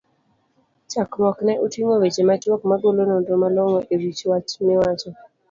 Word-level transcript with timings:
chakruokne 0.91 1.53
oting'o 1.65 1.95
weche 2.01 2.23
machuok, 2.29 2.61
magolo 2.71 3.01
nonro 3.07 3.35
malongo 3.43 3.79
e 3.93 3.95
wich 4.01 4.21
wach 4.31 4.51
miwach? 4.65 5.03